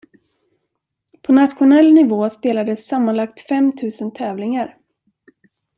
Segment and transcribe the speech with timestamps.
[1.21, 4.77] På nationell nivå spelades sammanlagt femtusen tävlingar.